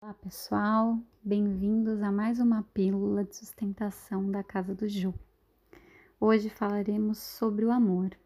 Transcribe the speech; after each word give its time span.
Olá 0.00 0.14
pessoal, 0.14 0.96
bem-vindos 1.24 2.00
a 2.04 2.12
mais 2.12 2.38
uma 2.38 2.62
pílula 2.72 3.24
de 3.24 3.34
sustentação 3.34 4.30
da 4.30 4.44
Casa 4.44 4.72
do 4.72 4.88
Ju. 4.88 5.12
Hoje 6.20 6.48
falaremos 6.48 7.18
sobre 7.18 7.64
o 7.64 7.72
amor, 7.72 8.16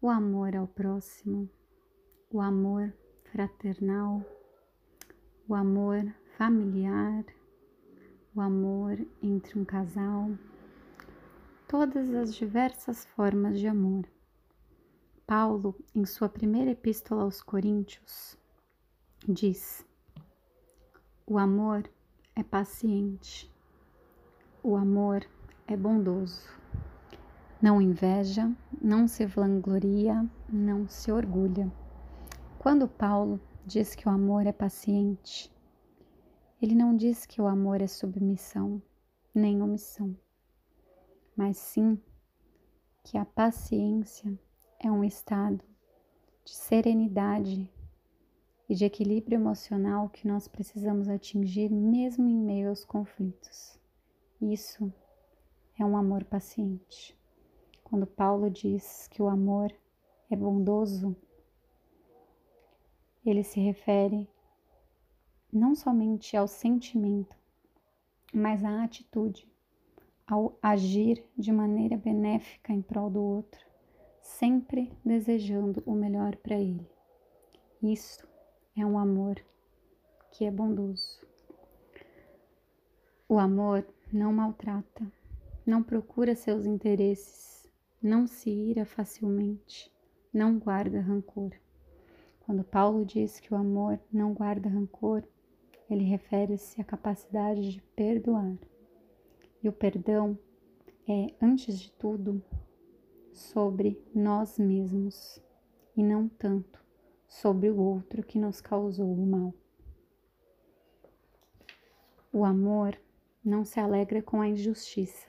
o 0.00 0.08
amor 0.08 0.54
ao 0.54 0.68
próximo, 0.68 1.50
o 2.30 2.40
amor 2.40 2.94
fraternal, 3.24 4.24
o 5.48 5.54
amor 5.56 6.14
familiar, 6.38 7.24
o 8.32 8.40
amor 8.40 9.04
entre 9.20 9.58
um 9.58 9.64
casal, 9.64 10.30
todas 11.66 12.14
as 12.14 12.32
diversas 12.32 13.04
formas 13.04 13.58
de 13.58 13.66
amor. 13.66 14.06
Paulo, 15.26 15.74
em 15.92 16.04
sua 16.04 16.28
primeira 16.28 16.70
epístola 16.70 17.24
aos 17.24 17.42
Coríntios, 17.42 18.38
diz: 19.28 19.84
O 21.24 21.38
amor 21.38 21.88
é 22.34 22.42
paciente, 22.42 23.48
o 24.60 24.74
amor 24.74 25.24
é 25.68 25.76
bondoso, 25.76 26.48
não 27.60 27.80
inveja, 27.80 28.50
não 28.80 29.06
se 29.06 29.24
vangloria, 29.24 30.28
não 30.48 30.88
se 30.88 31.12
orgulha. 31.12 31.70
Quando 32.58 32.88
Paulo 32.88 33.40
diz 33.64 33.94
que 33.94 34.08
o 34.08 34.10
amor 34.10 34.48
é 34.48 34.52
paciente, 34.52 35.48
ele 36.60 36.74
não 36.74 36.96
diz 36.96 37.24
que 37.24 37.40
o 37.40 37.46
amor 37.46 37.80
é 37.80 37.86
submissão 37.86 38.82
nem 39.32 39.62
omissão, 39.62 40.16
mas 41.36 41.56
sim 41.56 42.02
que 43.04 43.16
a 43.16 43.24
paciência 43.24 44.36
é 44.80 44.90
um 44.90 45.04
estado 45.04 45.64
de 46.44 46.52
serenidade 46.52 47.70
e 48.72 48.74
de 48.74 48.86
equilíbrio 48.86 49.36
emocional 49.36 50.08
que 50.08 50.26
nós 50.26 50.48
precisamos 50.48 51.06
atingir 51.06 51.68
mesmo 51.68 52.26
em 52.26 52.34
meio 52.34 52.70
aos 52.70 52.86
conflitos. 52.86 53.78
Isso 54.40 54.90
é 55.78 55.84
um 55.84 55.94
amor 55.94 56.24
paciente. 56.24 57.14
Quando 57.84 58.06
Paulo 58.06 58.48
diz 58.48 59.08
que 59.08 59.20
o 59.20 59.28
amor 59.28 59.70
é 60.30 60.34
bondoso, 60.34 61.14
ele 63.26 63.44
se 63.44 63.60
refere 63.60 64.26
não 65.52 65.74
somente 65.74 66.34
ao 66.34 66.48
sentimento, 66.48 67.36
mas 68.32 68.64
à 68.64 68.84
atitude, 68.84 69.46
ao 70.26 70.58
agir 70.62 71.22
de 71.36 71.52
maneira 71.52 71.98
benéfica 71.98 72.72
em 72.72 72.80
prol 72.80 73.10
do 73.10 73.22
outro 73.22 73.70
sempre 74.22 74.90
desejando 75.04 75.82
o 75.84 75.92
melhor 75.92 76.36
para 76.36 76.56
ele. 76.56 76.88
Isto 77.82 78.31
é 78.74 78.86
um 78.86 78.98
amor 78.98 79.36
que 80.30 80.46
é 80.46 80.50
bondoso. 80.50 81.20
O 83.28 83.38
amor 83.38 83.86
não 84.10 84.32
maltrata, 84.32 85.06
não 85.64 85.82
procura 85.82 86.34
seus 86.34 86.64
interesses, 86.64 87.70
não 88.02 88.26
se 88.26 88.50
ira 88.50 88.86
facilmente, 88.86 89.92
não 90.32 90.58
guarda 90.58 91.00
rancor. 91.00 91.52
Quando 92.40 92.64
Paulo 92.64 93.04
diz 93.04 93.38
que 93.38 93.52
o 93.52 93.56
amor 93.56 94.00
não 94.10 94.32
guarda 94.32 94.70
rancor, 94.70 95.22
ele 95.88 96.04
refere-se 96.04 96.80
à 96.80 96.84
capacidade 96.84 97.72
de 97.72 97.82
perdoar. 97.94 98.56
E 99.62 99.68
o 99.68 99.72
perdão 99.72 100.38
é, 101.06 101.34
antes 101.42 101.78
de 101.78 101.92
tudo, 101.92 102.42
sobre 103.32 104.02
nós 104.14 104.58
mesmos 104.58 105.38
e 105.96 106.02
não 106.02 106.26
tanto 106.26 106.81
sobre 107.32 107.70
o 107.70 107.80
outro 107.80 108.22
que 108.22 108.38
nos 108.38 108.60
causou 108.60 109.10
o 109.10 109.26
mal. 109.26 109.54
O 112.30 112.44
amor 112.44 112.96
não 113.42 113.64
se 113.64 113.80
alegra 113.80 114.22
com 114.22 114.40
a 114.40 114.48
injustiça, 114.48 115.26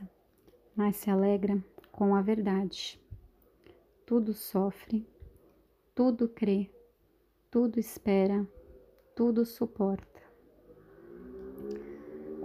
mas 0.75 0.97
se 0.97 1.09
alegra 1.09 1.63
com 1.93 2.13
a 2.13 2.21
verdade. 2.21 3.01
Tudo 4.05 4.33
sofre, 4.33 5.07
tudo 5.95 6.27
crê, 6.27 6.69
tudo 7.49 7.79
espera, 7.79 8.45
tudo 9.15 9.45
suporta. 9.45 10.21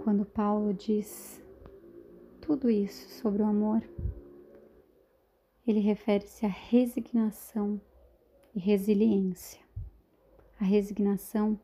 Quando 0.03 0.25
Paulo 0.25 0.73
diz 0.73 1.43
tudo 2.39 2.69
isso 2.69 3.09
sobre 3.09 3.41
o 3.43 3.45
amor, 3.45 3.83
ele 5.67 5.81
refere-se 5.81 6.45
à 6.45 6.49
resignação 6.49 7.79
e 8.59 8.61
resiliência. 8.61 9.61
A 10.59 10.65
resignação 10.65 11.57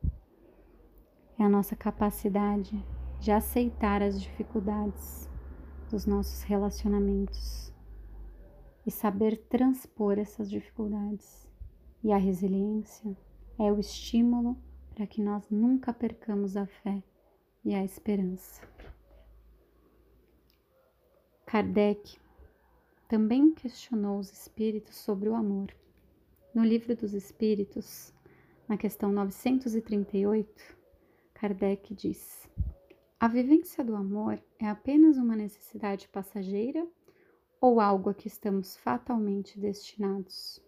é 1.38 1.42
a 1.42 1.48
nossa 1.48 1.76
capacidade 1.76 2.82
de 3.20 3.30
aceitar 3.30 4.02
as 4.02 4.18
dificuldades 4.18 5.28
dos 5.90 6.06
nossos 6.06 6.42
relacionamentos 6.44 7.70
e 8.86 8.90
saber 8.90 9.36
transpor 9.36 10.18
essas 10.18 10.48
dificuldades. 10.48 11.46
E 12.02 12.12
a 12.12 12.16
resiliência 12.16 13.14
é 13.58 13.70
o 13.70 13.78
estímulo 13.78 14.56
para 14.94 15.06
que 15.06 15.20
nós 15.20 15.50
nunca 15.50 15.92
percamos 15.92 16.56
a 16.56 16.64
fé 16.64 17.02
e 17.62 17.74
a 17.74 17.84
esperança. 17.84 18.62
Kardec 21.44 22.18
também 23.06 23.52
questionou 23.52 24.18
os 24.18 24.32
espíritos 24.32 24.96
sobre 24.96 25.28
o 25.28 25.34
amor. 25.34 25.70
No 26.56 26.64
Livro 26.64 26.96
dos 26.96 27.12
Espíritos, 27.12 28.14
na 28.66 28.78
questão 28.78 29.12
938, 29.12 30.48
Kardec 31.34 31.94
diz: 31.94 32.50
A 33.20 33.28
vivência 33.28 33.84
do 33.84 33.94
amor 33.94 34.42
é 34.58 34.66
apenas 34.66 35.18
uma 35.18 35.36
necessidade 35.36 36.08
passageira 36.08 36.88
ou 37.60 37.78
algo 37.78 38.08
a 38.08 38.14
que 38.14 38.26
estamos 38.26 38.74
fatalmente 38.74 39.60
destinados? 39.60 40.58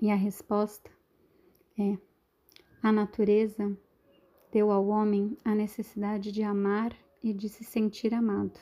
E 0.00 0.12
a 0.12 0.14
resposta 0.14 0.88
é: 1.76 1.98
a 2.80 2.92
natureza 2.92 3.76
deu 4.52 4.70
ao 4.70 4.86
homem 4.86 5.36
a 5.44 5.56
necessidade 5.56 6.30
de 6.30 6.44
amar 6.44 6.96
e 7.20 7.32
de 7.32 7.48
se 7.48 7.64
sentir 7.64 8.14
amado. 8.14 8.60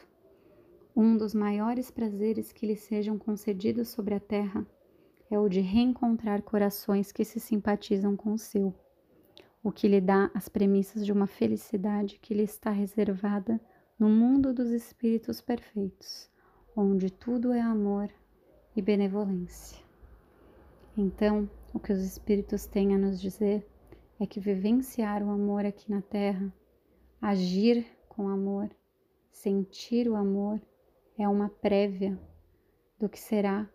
Um 0.97 1.15
dos 1.15 1.35
maiores 1.35 1.91
prazeres 1.91 2.53
que 2.53 2.65
lhe 2.65 2.77
sejam 2.77 3.19
concedidos 3.19 3.89
sobre 3.89 4.15
a 4.15 4.21
terra 4.21 4.67
é 5.33 5.39
o 5.39 5.49
de 5.49 5.61
reencontrar 5.61 6.43
corações 6.43 7.11
que 7.11 7.25
se 7.25 7.41
simpatizam 7.41 8.15
com 8.15 8.35
o 8.35 8.39
seu, 8.39 8.75
o 9.63 9.73
que 9.73 9.89
lhe 9.89 9.99
dá 9.99 10.31
as 10.35 10.47
premissas 10.47 11.07
de 11.07 11.11
uma 11.11 11.27
felicidade 11.27 12.19
que 12.19 12.35
lhe 12.35 12.43
está 12.43 12.71
reservada 12.71 13.59
no 13.99 14.11
mundo 14.11 14.53
dos 14.53 14.71
espíritos 14.71 15.41
perfeitos, 15.41 16.31
onde 16.77 17.11
tudo 17.11 17.51
é 17.51 17.63
amor 17.63 18.11
e 18.77 18.83
benevolência. 18.83 19.83
Então, 20.95 21.49
o 21.73 21.81
que 21.81 21.95
os 21.95 22.03
espíritos 22.03 22.67
têm 22.67 22.95
a 22.95 22.99
nos 22.99 23.19
dizer 23.19 23.67
é 24.21 24.27
que 24.27 24.39
vivenciar 24.39 25.23
o 25.23 25.31
amor 25.31 25.65
aqui 25.65 25.91
na 25.91 26.03
terra, 26.03 26.53
agir 27.23 27.87
com 28.07 28.29
amor, 28.29 28.69
sentir 29.31 30.11
o 30.11 30.15
amor, 30.15 30.61
é 31.17 31.27
uma 31.27 31.49
prévia 31.49 32.21
do 32.99 33.09
que 33.09 33.19
será 33.19 33.67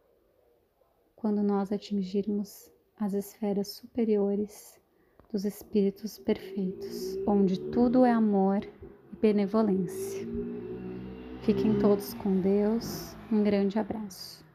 quando 1.18 1.44
nós 1.44 1.72
atingirmos 1.72 2.72
as 2.96 3.14
esferas 3.14 3.70
superiores 3.70 4.80
dos 5.32 5.44
espíritos 5.44 6.18
perfeitos, 6.18 7.18
onde 7.28 7.60
tudo 7.60 8.06
é 8.06 8.12
amor 8.12 8.64
e 8.64 9.16
benevolência. 9.20 10.26
Fiquem 11.42 11.78
todos 11.80 12.14
com 12.14 12.40
Deus. 12.40 13.16
Um 13.32 13.44
grande 13.44 13.78
abraço. 13.78 14.47